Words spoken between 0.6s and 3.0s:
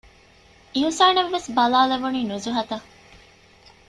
އިޙުސާނަށް ވެސް ބަލާލެވުނީ ނުޒުހަތަށް